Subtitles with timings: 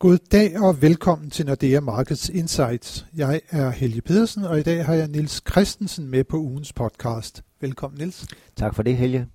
[0.00, 3.06] God dag og velkommen til Nordea Markets Insights.
[3.16, 7.42] Jeg er Helge Pedersen, og i dag har jeg Nils Christensen med på ugens podcast.
[7.60, 8.26] Velkommen Nils.
[8.56, 9.26] Tak for det, Helge.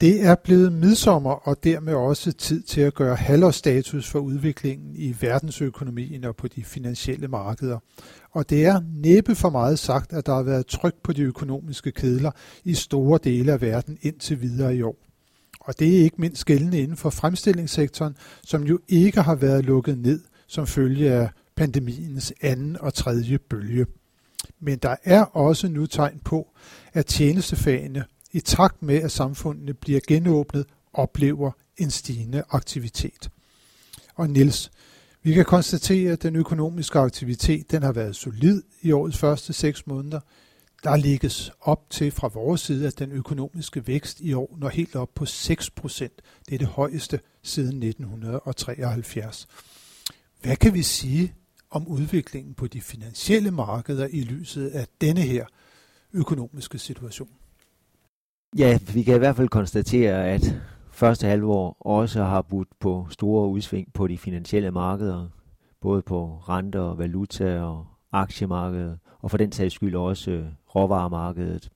[0.00, 5.16] Det er blevet midsommer og dermed også tid til at gøre halvårsstatus for udviklingen i
[5.20, 7.78] verdensøkonomien og på de finansielle markeder.
[8.30, 11.92] Og det er næppe for meget sagt, at der har været tryk på de økonomiske
[11.92, 12.30] kedler
[12.64, 15.05] i store dele af verden indtil videre i år.
[15.66, 19.98] Og det er ikke mindst gældende inden for fremstillingssektoren, som jo ikke har været lukket
[19.98, 23.86] ned som følge af pandemiens anden og tredje bølge.
[24.60, 26.48] Men der er også nu tegn på,
[26.92, 33.30] at tjenestefagene i takt med, at samfundene bliver genåbnet, oplever en stigende aktivitet.
[34.14, 34.70] Og Niels,
[35.22, 39.86] vi kan konstatere, at den økonomiske aktivitet den har været solid i årets første seks
[39.86, 40.20] måneder.
[40.86, 44.96] Der lægges op til fra vores side, at den økonomiske vækst i år når helt
[44.96, 46.12] op på 6 procent.
[46.48, 49.46] Det er det højeste siden 1973.
[50.42, 51.34] Hvad kan vi sige
[51.70, 55.46] om udviklingen på de finansielle markeder i lyset af denne her
[56.12, 57.30] økonomiske situation?
[58.58, 63.48] Ja, vi kan i hvert fald konstatere, at første halvår også har budt på store
[63.48, 65.28] udsving på de finansielle markeder,
[65.80, 71.70] både på renter, og valuta og aktiemarkedet, og for den sags skyld også øh, råvaremarkedet.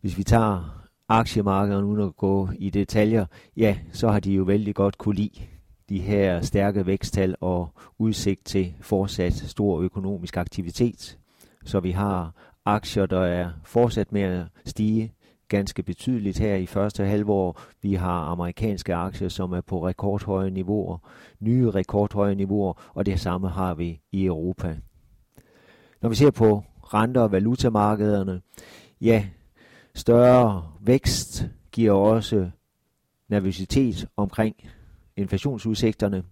[0.00, 4.74] Hvis vi tager aktiemarkedet uden at gå i detaljer, ja, så har de jo vældig
[4.74, 5.40] godt kunne lide
[5.88, 11.18] de her stærke væksttal og udsigt til fortsat stor økonomisk aktivitet.
[11.64, 12.34] Så vi har
[12.64, 15.12] aktier, der er fortsat med at stige
[15.48, 17.60] ganske betydeligt her i første halvår.
[17.82, 20.98] Vi har amerikanske aktier, som er på rekordhøje niveauer,
[21.40, 24.76] nye rekordhøje niveauer, og det samme har vi i Europa.
[26.02, 28.40] Når vi ser på renter- og valutamarkederne,
[29.00, 29.26] ja,
[29.94, 32.50] større vækst giver også
[33.28, 34.56] nervøsitet omkring
[35.16, 36.22] inflationsudsigterne,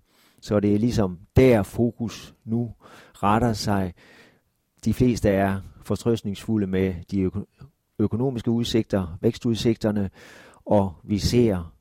[0.41, 2.75] så det er ligesom der fokus nu
[3.15, 3.95] retter sig.
[4.85, 7.31] De fleste er fortrøstningsfulde med de
[7.99, 10.11] økonomiske udsigter, vækstudsigterne,
[10.65, 11.73] og vi ser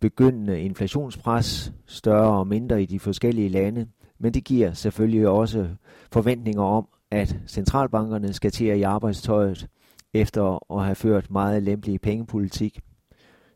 [0.00, 3.88] begyndende inflationspres, større og mindre i de forskellige lande,
[4.18, 5.68] men det giver selvfølgelig også
[6.12, 9.66] forventninger om, at centralbankerne skal til at i arbejdstøjet
[10.14, 12.80] efter at have ført meget lempelig pengepolitik.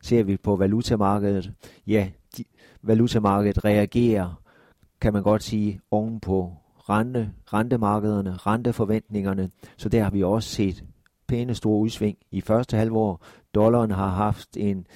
[0.01, 1.51] Ser vi på valutamarkedet,
[1.87, 2.43] ja, de,
[2.81, 4.41] valutamarkedet reagerer,
[5.01, 6.53] kan man godt sige, ovenpå
[6.89, 10.83] rente, rentemarkederne, renteforventningerne, så der har vi også set
[11.27, 13.25] pæne store udsving i første halvår.
[13.55, 14.87] Dollaren har haft en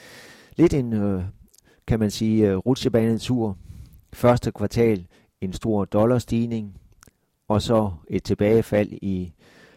[0.56, 1.24] lidt en, øh,
[1.88, 3.58] kan man sige, øh, rutsjebanetur.
[4.14, 5.08] Første kvartal
[5.42, 6.78] en stor dollarstigning,
[7.54, 9.34] og så et tilbagefald i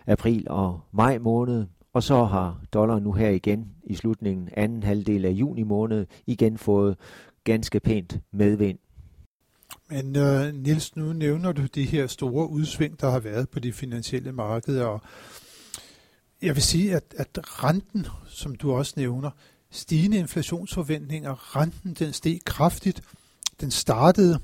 [0.06, 5.24] april og maj måned, og så har dollaren nu her igen i slutningen anden halvdel
[5.24, 6.96] af juni måned igen fået
[7.44, 8.78] ganske pænt medvind.
[9.90, 13.72] Men uh, Niels, nu nævner du de her store udsving, der har været på de
[13.72, 15.00] finansielle markeder, og
[16.42, 19.30] jeg vil sige, at, at renten, som du også nævner,
[19.70, 23.02] stigende inflationsforventninger, renten den steg kraftigt.
[23.60, 24.40] Den startede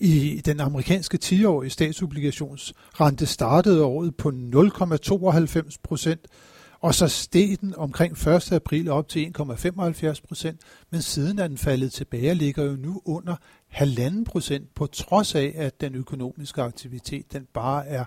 [0.00, 6.20] i den amerikanske 10-årige statsobligationsrente startede året på 0,92 procent,
[6.80, 8.52] og så steg den omkring 1.
[8.52, 13.02] april op til 1,75 procent, men siden er den faldet tilbage og ligger jo nu
[13.04, 13.36] under
[13.72, 18.04] 1,5 procent, på trods af, at den økonomiske aktivitet den bare er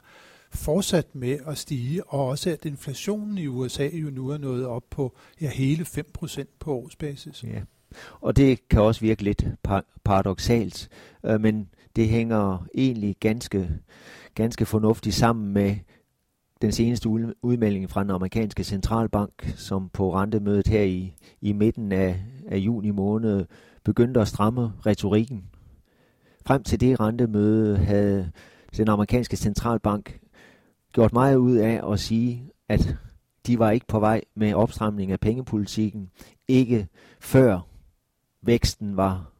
[0.51, 4.83] fortsat med at stige, og også at inflationen i USA jo nu er nået op
[4.89, 7.43] på ja, hele 5 procent på årsbasis.
[7.43, 7.61] Ja.
[8.21, 9.45] Og det kan også virke lidt
[10.03, 10.89] paradoxalt,
[11.25, 13.69] øh, men det hænger egentlig ganske,
[14.35, 15.75] ganske fornuftigt sammen med
[16.61, 17.09] den seneste
[17.41, 22.91] udmelding fra den amerikanske centralbank, som på rentemødet her i, i midten af, af juni
[22.91, 23.45] måned
[23.83, 25.43] begyndte at stramme retorikken.
[26.45, 28.31] Frem til det rentemøde havde
[28.77, 30.19] den amerikanske centralbank
[30.93, 32.97] gjort meget ud af at sige, at
[33.47, 36.09] de var ikke på vej med opstramning af pengepolitikken,
[36.47, 36.87] ikke
[37.19, 37.66] før
[38.47, 39.31] væksten var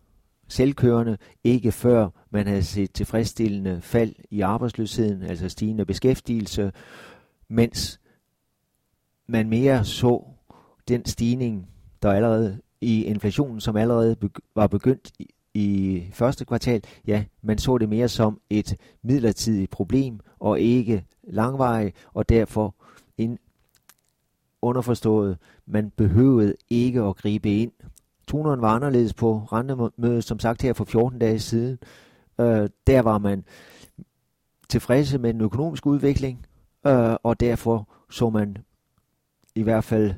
[0.47, 6.71] selvkørende, ikke før man havde set tilfredsstillende fald i arbejdsløsheden, altså stigende beskæftigelse,
[7.47, 7.99] mens
[9.27, 10.23] man mere så
[10.87, 11.67] den stigning,
[12.01, 14.15] der allerede i inflationen, som allerede
[14.55, 20.19] var begyndt i, i første kvartal, ja, man så det mere som et midlertidigt problem
[20.39, 22.75] og ikke langvarigt, og derfor
[23.17, 23.39] en
[24.61, 27.71] underforstået, man behøvede ikke at gribe ind
[28.27, 31.77] Toneren var anderledes på rentemødet, som sagt her for 14 dage siden.
[32.39, 33.43] Øh, der var man
[34.69, 36.45] tilfredse med den økonomiske udvikling,
[36.87, 38.57] øh, og derfor så man
[39.55, 40.13] i hvert fald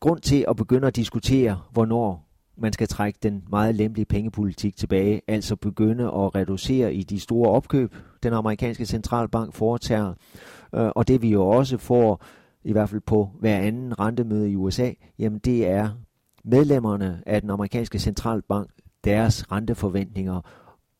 [0.00, 5.20] grund til at begynde at diskutere, hvornår man skal trække den meget lempelige pengepolitik tilbage,
[5.28, 10.14] altså begynde at reducere i de store opkøb, den amerikanske centralbank foretager,
[10.74, 12.24] øh, og det vi jo også får,
[12.64, 15.90] i hvert fald på hver anden rentemøde i USA, jamen det er
[16.44, 18.70] medlemmerne af den amerikanske centralbank,
[19.04, 20.40] deres renteforventninger,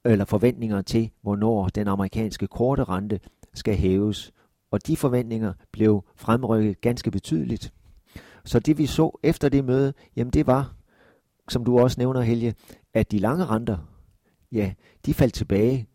[0.05, 3.21] eller forventninger til, hvornår den amerikanske korte rente
[3.55, 4.33] skal hæves.
[4.71, 7.73] Og de forventninger blev fremrykket ganske betydeligt.
[8.45, 10.75] Så det vi så efter det møde, jamen det var,
[11.49, 12.55] som du også nævner Helge,
[12.95, 13.77] at de lange renter,
[14.53, 14.73] ja,
[15.07, 15.87] de faldt tilbage.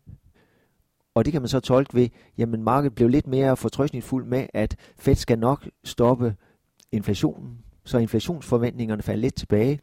[1.14, 2.08] Og det kan man så tolke ved,
[2.38, 6.36] jamen markedet blev lidt mere fortrøstningsfuld med, at Fed skal nok stoppe
[6.92, 9.80] inflationen, så inflationsforventningerne faldt lidt tilbage.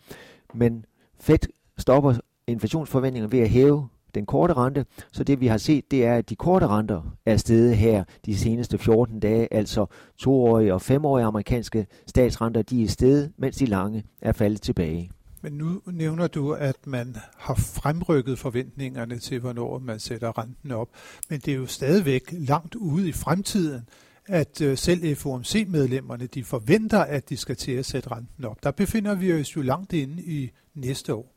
[0.53, 0.85] Men
[1.19, 1.39] Fed
[1.77, 2.13] stopper
[2.47, 4.85] inflationsforventningerne ved at hæve den korte rente.
[5.11, 8.37] Så det vi har set, det er, at de korte renter er steget her de
[8.37, 9.85] seneste 14 dage, altså
[10.17, 15.11] toårige og femårige amerikanske statsrenter, de er steget, mens de lange er faldet tilbage.
[15.41, 20.89] Men nu nævner du, at man har fremrykket forventningerne til, hvornår man sætter renten op.
[21.29, 23.81] Men det er jo stadigvæk langt ude i fremtiden,
[24.27, 28.63] at øh, selv FOMC-medlemmerne de forventer, at de skal til at sætte renten op.
[28.63, 31.35] Der befinder vi os jo langt inde i næste år.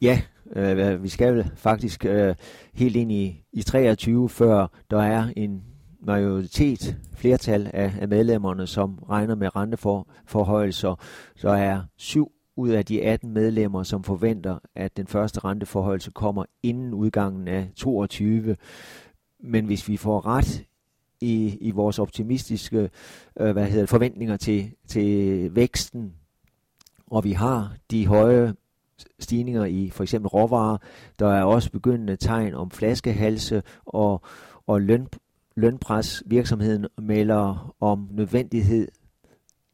[0.00, 0.20] Ja,
[0.56, 2.34] øh, vi skal faktisk øh,
[2.74, 5.62] helt ind i, i 23, før der er en
[6.00, 11.00] majoritet, flertal af, af medlemmerne, som regner med renteforhøjelser.
[11.36, 16.44] Så er syv ud af de 18 medlemmer, som forventer, at den første renteforhøjelse kommer
[16.62, 18.56] inden udgangen af 22.
[19.40, 20.64] Men hvis vi får ret
[21.20, 22.90] i, i vores optimistiske
[23.40, 26.14] øh, hvad hedder, forventninger til, til væksten,
[27.06, 28.54] og vi har de høje
[29.18, 30.78] stigninger i for eksempel råvarer.
[31.18, 34.22] Der er også begyndende tegn om flaskehalse og,
[34.66, 35.08] og løn,
[35.56, 36.22] lønpres.
[36.26, 38.88] Virksomheden melder om nødvendighed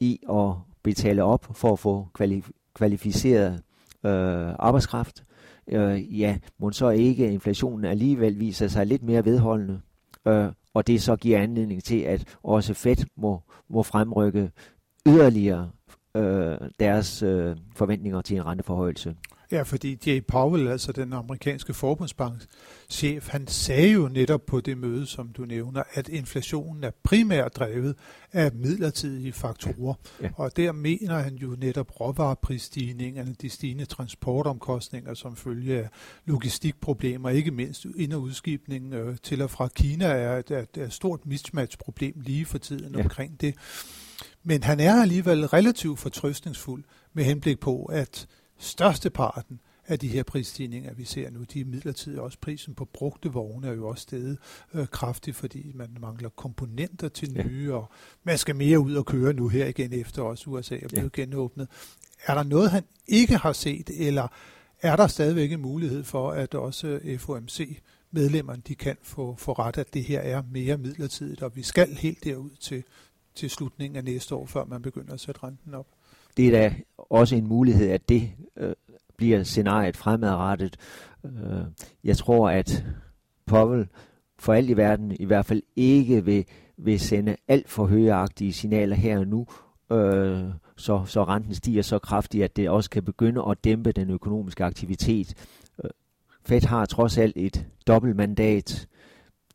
[0.01, 0.53] i at
[0.83, 2.45] betale op for at få kvali,
[2.75, 3.63] kvalificeret
[4.05, 5.25] øh, arbejdskraft.
[5.69, 9.81] Øh, ja, må så ikke inflationen alligevel viser sig lidt mere vedholdende.
[10.27, 14.51] Øh, og det så giver anledning til, at også Fed må, må fremrykke
[15.07, 15.71] yderligere
[16.17, 19.17] øh, deres øh, forventninger til en renteforhøjelse.
[19.53, 22.47] Ja, fordi Jay Powell, altså den amerikanske forbundsbanks
[22.91, 27.57] chef, han sagde jo netop på det møde, som du nævner, at inflationen er primært
[27.57, 27.97] drevet
[28.33, 29.95] af midlertidige faktorer.
[30.23, 30.31] Ja.
[30.37, 35.89] Og der mener han jo netop råvareprisstigningerne, de stigende transportomkostninger som følge af
[36.25, 40.93] logistikproblemer, ikke mindst ind- og udskibningen øh, til og fra Kina er et, et, et
[40.93, 43.03] stort mismatch-problem lige for tiden ja.
[43.03, 43.55] omkring det.
[44.43, 48.27] Men han er alligevel relativt fortrøstningsfuld med henblik på, at
[48.59, 52.23] størsteparten af de her prisstigninger, vi ser nu, de er midlertidige.
[52.23, 54.39] Også prisen på brugte vogne er jo også steget
[54.75, 57.75] øh, kraftigt, fordi man mangler komponenter til nye, ja.
[57.75, 57.91] og
[58.25, 61.23] man skal mere ud og køre nu her igen, efter også USA er blevet ja.
[61.23, 61.69] genåbnet.
[62.27, 64.29] Er der noget, han ikke har set, eller
[64.83, 67.79] er der stadigvæk en mulighed for, at også FOMC
[68.11, 71.95] medlemmerne de kan få, få ret, at det her er mere midlertidigt, og vi skal
[71.95, 72.85] helt derud til,
[73.35, 75.87] til slutningen af næste år, før man begynder at sætte renten op?
[76.37, 78.73] Det er da også en mulighed, at det øh,
[79.17, 80.77] bliver scenariet fremadrettet.
[81.25, 81.65] Øh,
[82.05, 82.85] jeg tror, at
[83.47, 83.89] Powell
[84.39, 86.45] for alt i verden i hvert fald ikke vil,
[86.77, 89.47] vil sende alt for højeagtige signaler her og nu,
[89.93, 90.45] øh,
[90.77, 94.65] så, så renten stiger så kraftigt, at det også kan begynde at dæmpe den økonomiske
[94.65, 95.35] aktivitet.
[95.85, 95.91] Øh,
[96.47, 98.89] Fed har trods alt et dobbeltmandat.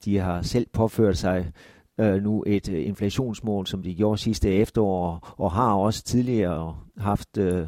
[0.05, 1.51] De har selv påført sig
[1.99, 7.37] øh, nu et øh, inflationsmål, som de gjorde sidste efterår, og, har også tidligere haft
[7.37, 7.67] øh,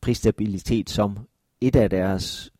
[0.00, 1.18] prisstabilitet som
[1.60, 2.52] et af deres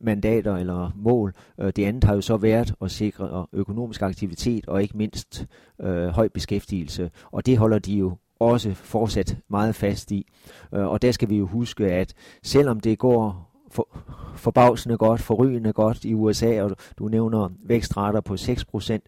[0.00, 1.34] mandater eller mål.
[1.60, 5.46] Øh, det andet har jo så været at sikre økonomisk aktivitet og ikke mindst
[5.80, 10.26] øh, høj beskæftigelse, og det holder de jo også fortsat meget fast i.
[10.74, 13.88] Øh, og der skal vi jo huske, at selvom det går for,
[14.36, 18.98] forbavsende godt, forrygende godt i USA, og du nævner vækstrater på 6%,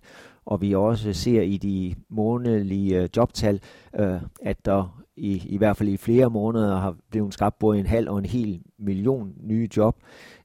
[0.48, 3.60] og vi også ser i de månedlige øh, jobtal,
[3.98, 7.86] øh, at der i, i hvert fald i flere måneder har blevet skabt både en
[7.86, 9.96] halv og en hel million nye job,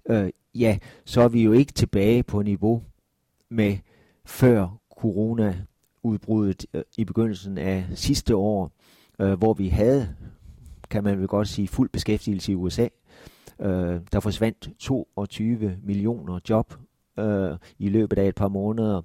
[0.10, 2.84] øh, ja, så er vi jo ikke tilbage på niveau
[3.50, 3.78] med
[4.26, 8.72] før corona-udbruddet øh, i begyndelsen af sidste år,
[9.20, 10.16] øh, hvor vi havde,
[10.90, 12.88] kan man vel godt sige, fuld beskæftigelse i USA.
[13.60, 16.74] Øh, der forsvandt 22 millioner job
[17.20, 19.02] øh, i løbet af et par måneder,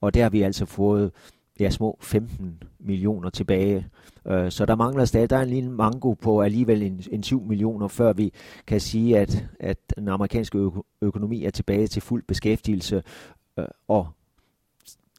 [0.00, 1.12] og der har vi altså fået
[1.60, 3.86] ja, små 15 millioner tilbage.
[4.26, 7.42] Øh, så der mangler stadig, der er en lille mango på alligevel en, en 7
[7.42, 8.32] millioner, før vi
[8.66, 10.70] kan sige, at, at den amerikanske ø-
[11.02, 13.02] økonomi er tilbage til fuld beskæftigelse,
[13.58, 14.08] øh, og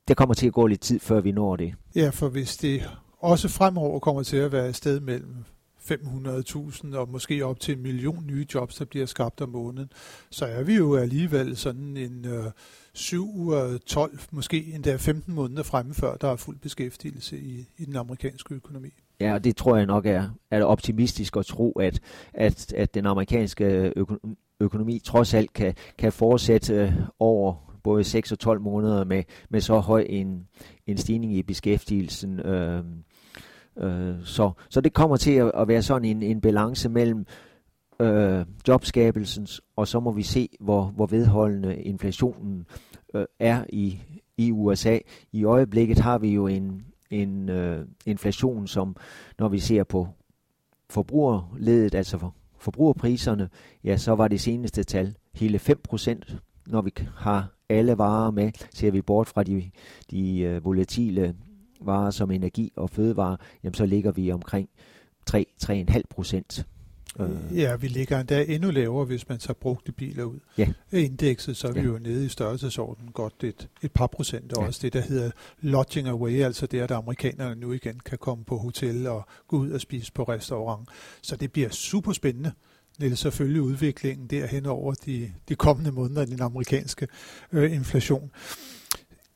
[0.08, 1.74] det kommer til at gå lidt tid, før vi når det.
[1.96, 5.36] Ja, for hvis det også fremover kommer til at være et sted mellem
[5.82, 9.92] 500.000 og måske op til en million nye jobs, der bliver skabt om måneden,
[10.30, 12.46] så er vi jo alligevel sådan en øh,
[12.94, 13.52] 7,
[13.86, 18.56] 12, måske endda 15 måneder fremme før, der er fuld beskæftigelse i, i den amerikanske
[18.56, 18.90] økonomi.
[19.20, 22.00] Ja, og det tror jeg nok er, er optimistisk at tro, at,
[22.34, 23.94] at, at den amerikanske
[24.60, 29.62] økonomi trods alt kan, kan fortsætte øh, over både 6 og 12 måneder med, med
[29.62, 30.48] så høj en,
[30.88, 32.40] en stigning i beskæftigelsen.
[32.40, 32.84] Øh,
[33.78, 37.26] øh, så, så det kommer til at, at være sådan en, en balance mellem
[38.02, 42.66] øh, jobskabelsens, og så må vi se, hvor, hvor vedholdende inflationen
[43.14, 44.00] øh, er i,
[44.38, 44.98] i USA.
[45.32, 48.96] I øjeblikket har vi jo en, en øh, inflation, som
[49.40, 50.08] når vi ser på
[50.90, 53.50] forbrugerledet, altså for forbrugerpriserne,
[53.84, 55.60] ja, så var det seneste tal hele
[55.94, 56.36] 5%.
[56.68, 59.72] Når vi har alle varer med, ser vi bort fra de,
[60.12, 61.36] de øh, volatile
[61.82, 64.70] varer som energi og fødevare, jamen så ligger vi omkring
[65.30, 66.66] 3-3,5 procent.
[67.20, 67.58] Øh.
[67.58, 70.40] Ja, vi ligger endda endnu lavere, hvis man tager brugte biler ud.
[70.58, 70.68] Ja.
[70.92, 71.86] Indekset, så er vi ja.
[71.86, 74.68] jo nede i størrelsesorden godt et, et par procent, og ja.
[74.68, 78.58] også det, der hedder lodging away, altså det, at amerikanerne nu igen kan komme på
[78.58, 80.90] hotel og gå ud og spise på restaurant.
[81.22, 82.52] Så det bliver super spændende.
[83.00, 87.08] Niels, selvfølgelig udviklingen derhen over de, de kommende måneder i den amerikanske
[87.52, 88.32] øh, inflation.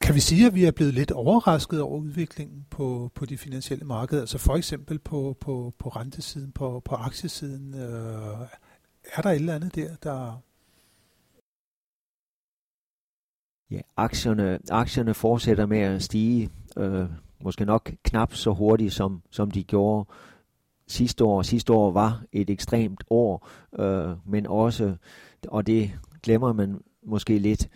[0.06, 3.86] Kan vi sige, at vi er blevet lidt overrasket over udviklingen på, på de finansielle
[3.86, 4.22] markeder?
[4.22, 7.74] Altså for eksempel på, på, på rentesiden, på, på aktiesiden.
[7.74, 8.48] Øh,
[9.14, 10.42] er der et eller andet der, der...
[13.72, 16.50] Ja, aktierne, aktierne fortsætter med at stige.
[16.78, 17.06] Øh,
[17.44, 20.10] måske nok knap så hurtigt, som, som de gjorde
[20.88, 21.42] sidste år.
[21.42, 24.96] Sidste år var et ekstremt år, øh, men også,
[25.48, 25.92] og det
[26.24, 27.70] glemmer man måske lidt,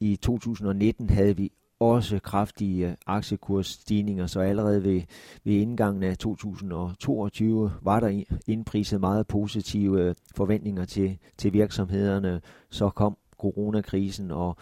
[0.00, 5.02] i 2019 havde vi også kraftige aktiekursstigninger, så allerede ved,
[5.44, 12.40] ved indgangen af 2022 var der indpriset meget positive øh, forventninger til, til virksomhederne.
[12.70, 14.56] Så kom coronakrisen, og,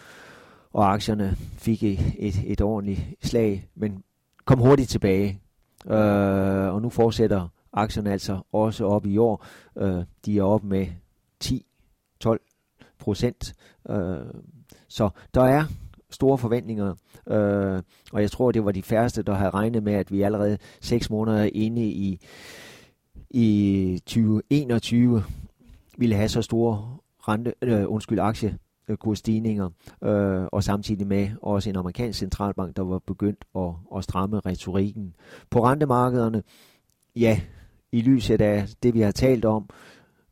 [0.73, 4.03] og aktierne fik et, et, ordentligt slag, men
[4.45, 5.41] kom hurtigt tilbage.
[5.87, 9.47] Øh, og nu fortsætter aktierne altså også op i år.
[9.79, 10.87] Øh, de er op med
[11.45, 13.55] 10-12 procent.
[13.91, 14.17] Øh,
[14.89, 15.65] så der er
[16.17, 16.95] store forventninger,
[17.29, 17.83] øh,
[18.13, 21.11] og jeg tror, det var de færreste, der havde regnet med, at vi allerede seks
[21.11, 22.21] måneder inde i,
[23.31, 25.25] i 2021
[25.99, 26.97] ville have så store
[27.29, 28.59] rente, øh, undskyld, aktie
[28.95, 29.71] kursstigninger,
[30.05, 35.15] øh, og samtidig med også en amerikansk centralbank, der var begyndt at, at stramme retorikken.
[35.51, 36.43] På rentemarkederne,
[37.17, 37.41] ja,
[37.93, 39.69] i lyset af det, vi har talt om,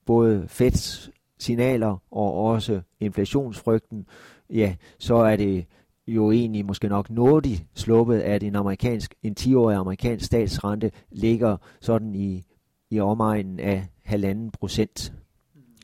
[0.06, 1.10] både Feds
[1.44, 4.06] signaler og også inflationsfrygten,
[4.50, 5.66] ja, så er det
[6.06, 12.14] jo egentlig måske nok nådigt sluppet, at en amerikansk, en 10-årig amerikansk statsrente ligger sådan
[12.14, 12.42] i,
[12.90, 15.12] i omegnen af halvanden procent.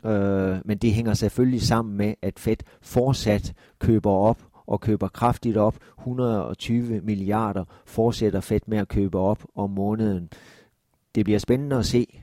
[0.05, 5.57] Øh, men det hænger selvfølgelig sammen med, at Fed fortsat køber op og køber kraftigt
[5.57, 5.77] op.
[5.99, 10.29] 120 milliarder fortsætter Fed med at købe op om måneden.
[11.15, 12.21] Det bliver spændende at se,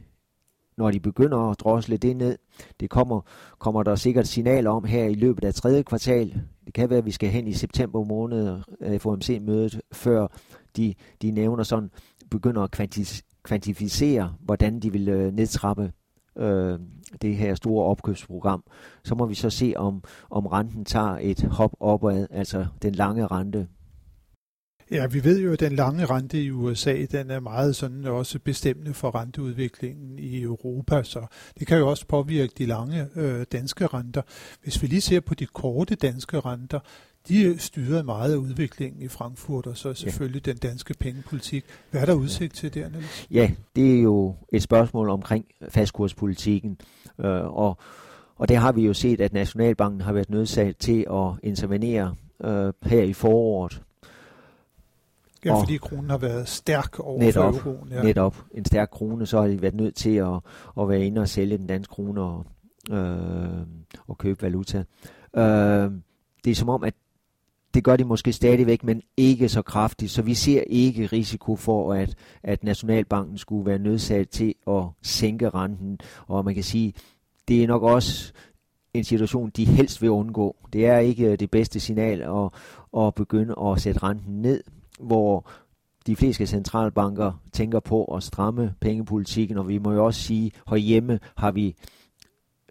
[0.78, 2.38] når de begynder at drosle det ned.
[2.80, 3.22] Det kommer,
[3.60, 6.42] kommer der sikkert signaler om her i løbet af tredje kvartal.
[6.66, 10.28] Det kan være, at vi skal hen i september måned øh, FOMC-mødet, før
[10.78, 11.90] de, de nævner sådan,
[12.32, 15.92] begynder at kvantis, kvantificere, hvordan de vil øh, nedtrappe
[16.38, 16.80] øh,
[17.22, 18.64] det her store opkøbsprogram.
[19.04, 23.28] Så må vi så se, om, om renten tager et hop opad, altså den lange
[23.28, 23.68] rente
[24.92, 28.40] Ja, vi ved jo, at den lange rente i USA, den er meget sådan også
[28.40, 31.26] bestemmende for renteudviklingen i Europa, så
[31.60, 34.22] det kan jo også påvirke de lange øh, danske renter.
[34.64, 36.80] Hvis vi lige ser på de korte danske renter,
[37.28, 40.52] de styrer meget af udviklingen i Frankfurt, og så selvfølgelig ja.
[40.52, 41.66] den danske pengepolitik.
[41.92, 43.28] Hvad er der udsigt til der, Niels?
[43.32, 46.78] Ja, det er jo et spørgsmål omkring fastkurspolitikken,
[47.20, 47.78] øh, og,
[48.36, 52.74] og det har vi jo set, at Nationalbanken har været nødsaget til at intervenere øh,
[52.84, 53.82] her i foråret
[55.46, 57.92] Ja, og fordi kronen har været stærk over netop, for euroen.
[57.92, 58.04] Ja.
[58.04, 58.36] Netop.
[58.52, 60.40] En stærk krone, så har de været nødt til at,
[60.80, 62.46] at være inde og sælge den danske krone og,
[62.92, 63.68] øh,
[64.08, 64.84] og købe valuta.
[65.36, 65.92] Øh,
[66.44, 66.94] det er som om, at
[67.74, 71.94] det gør de måske stadigvæk, men ikke så kraftigt, så vi ser ikke risiko for,
[71.94, 76.00] at, at Nationalbanken skulle være nødsaget til at sænke renten.
[76.28, 76.94] Og man kan sige,
[77.48, 78.34] det er nok også
[78.94, 80.56] en situation, de helst vil undgå.
[80.74, 82.50] Det er ikke det bedste signal at,
[83.02, 84.64] at begynde at sætte renten ned,
[85.00, 85.50] hvor
[86.08, 90.62] de fleste centralbanker tænker på at stramme pengepolitikken, og vi må jo også sige, at
[90.70, 91.76] herhjemme har vi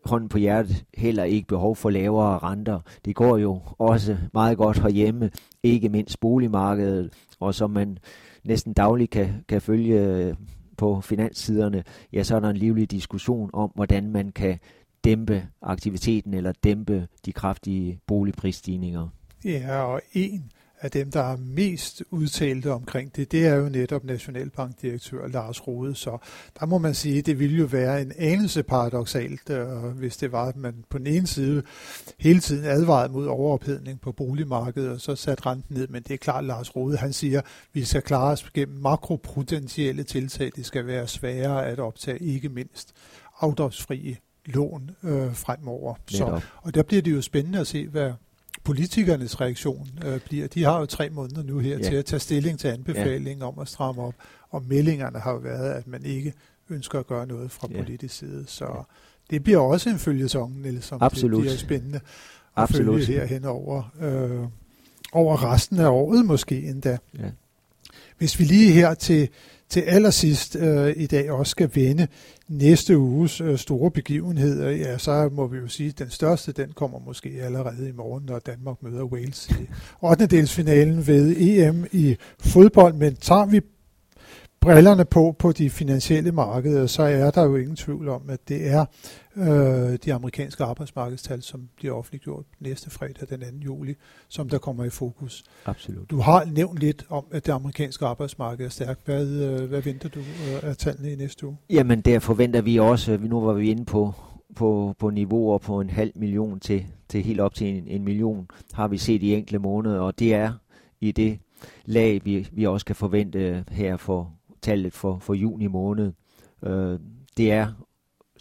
[0.05, 2.81] hånden på hjertet heller ikke behov for lavere renter.
[3.05, 5.31] Det går jo også meget godt herhjemme,
[5.63, 7.99] ikke mindst boligmarkedet, og som man
[8.45, 10.35] næsten dagligt kan, kan følge øh,
[10.77, 14.59] på finanssiderne, ja, så er der en livlig diskussion om, hvordan man kan
[15.05, 19.09] dæmpe aktiviteten eller dæmpe de kraftige boligprisstigninger.
[19.45, 24.05] Ja, og en af dem, der er mest udtalte omkring det, det er jo netop
[24.05, 25.95] Nationalbankdirektør Lars Rode.
[25.95, 26.19] Så
[26.61, 30.33] der må man sige, at det ville jo være en anelse paradoxalt, øh, hvis det
[30.33, 31.63] var, at man på den ene side
[32.19, 35.89] hele tiden advarede mod overophedning på boligmarkedet, og så satte renten ned.
[35.89, 40.03] Men det er klart, Lars Rode, han siger, at vi skal klare os gennem makroprudentielle
[40.03, 40.51] tiltag.
[40.57, 42.93] Det skal være sværere at optage, ikke mindst
[43.41, 44.17] afdragsfrie
[44.47, 45.95] lån øh, fremover.
[46.09, 48.13] Så, og der bliver det jo spændende at se, hvad
[48.67, 50.47] politikernes reaktion øh, bliver.
[50.47, 51.85] De har jo tre måneder nu her ja.
[51.85, 53.49] til at tage stilling til anbefalingen ja.
[53.49, 54.15] om at stramme op,
[54.51, 56.33] og meldingerne har jo været, at man ikke
[56.71, 57.83] ønsker at gøre noget fra ja.
[57.83, 58.45] politisk side.
[58.47, 58.81] Så ja.
[59.31, 61.37] det bliver også en følgesong, Niels, som Absolut.
[61.37, 62.03] det bliver spændende at
[62.57, 63.05] Absolut.
[63.05, 64.49] følge herhen over, øh,
[65.13, 66.99] over resten af året måske endda.
[67.19, 67.31] Ja.
[68.19, 69.29] Hvis vi lige her til
[69.69, 72.07] til allersidst øh, i dag også skal vende
[72.49, 76.53] næste uges øh, store begivenheder, øh, ja, så må vi jo sige, at den største,
[76.53, 79.69] den kommer måske allerede i morgen, når Danmark møder Wales i
[80.03, 80.27] 8.
[80.27, 82.95] delsfinalen ved EM i fodbold.
[82.95, 83.61] Men tager vi
[84.67, 88.69] brillerne på på de finansielle markeder, så er der jo ingen tvivl om, at det
[88.69, 88.85] er
[89.37, 93.47] øh, de amerikanske arbejdsmarkedstal, som bliver offentliggjort næste fredag den 2.
[93.65, 93.95] juli,
[94.29, 95.45] som der kommer i fokus.
[95.67, 96.11] Absolut.
[96.11, 99.01] Du har nævnt lidt om, at det amerikanske arbejdsmarked er stærkt.
[99.05, 101.57] Hvad, øh, hvad venter du øh, af tallene i næste uge?
[101.71, 104.13] Jamen der forventer vi også, nu var vi inde på,
[104.57, 108.49] på, på niveauer på en halv million til, til helt op til en, en million,
[108.73, 110.53] har vi set i enkelte måneder, og det er
[111.01, 111.39] i det
[111.85, 116.13] lag, vi, vi også kan forvente her for tallet for, for juni måned.
[116.63, 116.99] Øh,
[117.37, 117.73] det er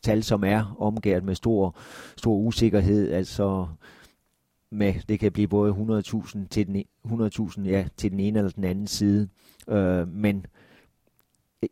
[0.03, 1.77] tal, som er omgået med stor,
[2.17, 3.67] stor usikkerhed, altså
[4.71, 8.51] med, det kan blive både 100.000 til den, e, 100.000 ja, til den ene eller
[8.51, 9.29] den anden side.
[9.69, 10.45] Øh, men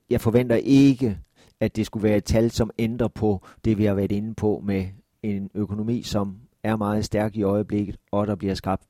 [0.09, 1.17] jeg forventer ikke,
[1.59, 4.61] at det skulle være et tal, som ændrer på det, vi har været inde på
[4.65, 4.85] med
[5.23, 8.83] en økonomi, som er meget stærk i øjeblikket, og der bliver skabt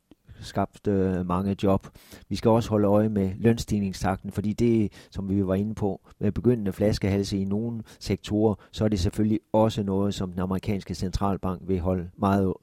[0.43, 1.87] skabt øh, mange job.
[2.29, 6.31] Vi skal også holde øje med lønstigningstakten, fordi det, som vi var inde på, med
[6.31, 11.61] begyndende flaskehalse i nogle sektorer, så er det selvfølgelig også noget, som den amerikanske centralbank
[11.67, 12.53] vil holde meget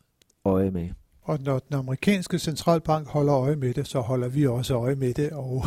[0.45, 0.89] øje med.
[1.23, 5.15] Og når den amerikanske centralbank holder øje med det, så holder vi også øje med
[5.15, 5.65] det, og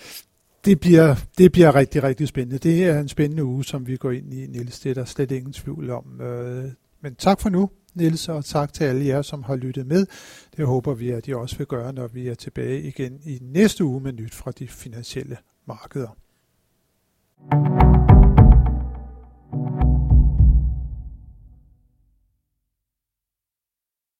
[0.64, 2.58] det bliver, det bliver rigtig, rigtig spændende.
[2.58, 4.80] Det er en spændende uge, som vi går ind i, Niels.
[4.80, 6.20] Det er der slet ingen tvivl om.
[6.20, 6.64] Øh,
[7.00, 7.70] men tak for nu.
[7.96, 10.06] Niels, og tak til alle jer, som har lyttet med.
[10.56, 13.84] Det håber vi, at I også vil gøre, når vi er tilbage igen i næste
[13.84, 16.16] uge med nyt fra de finansielle markeder.
[17.50, 18.05] thank you